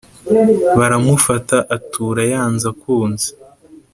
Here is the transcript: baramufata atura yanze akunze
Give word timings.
baramufata 0.77 1.57
atura 1.75 2.21
yanze 2.33 2.65
akunze 2.73 3.29